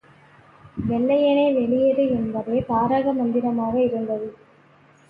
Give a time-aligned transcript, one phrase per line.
[0.87, 4.29] வெள்ளையனே வெளியேறு என்பதே தாரக மந்திரமாக இருந்தது.